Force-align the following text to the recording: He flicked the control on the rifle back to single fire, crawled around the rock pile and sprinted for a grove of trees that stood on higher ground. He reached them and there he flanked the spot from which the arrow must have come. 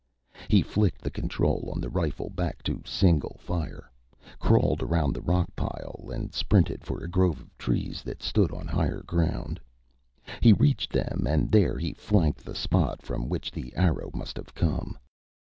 He 0.47 0.63
flicked 0.63 1.01
the 1.03 1.11
control 1.11 1.69
on 1.71 1.79
the 1.79 1.87
rifle 1.87 2.31
back 2.31 2.63
to 2.63 2.81
single 2.83 3.37
fire, 3.39 3.91
crawled 4.39 4.81
around 4.81 5.13
the 5.13 5.21
rock 5.21 5.55
pile 5.55 6.09
and 6.11 6.33
sprinted 6.33 6.83
for 6.83 7.03
a 7.03 7.07
grove 7.07 7.39
of 7.39 7.55
trees 7.55 8.01
that 8.01 8.23
stood 8.23 8.51
on 8.51 8.65
higher 8.65 9.03
ground. 9.03 9.59
He 10.41 10.53
reached 10.53 10.91
them 10.91 11.27
and 11.27 11.51
there 11.51 11.77
he 11.77 11.93
flanked 11.93 12.43
the 12.43 12.55
spot 12.55 13.03
from 13.03 13.29
which 13.29 13.51
the 13.51 13.75
arrow 13.75 14.09
must 14.15 14.37
have 14.37 14.55
come. 14.55 14.97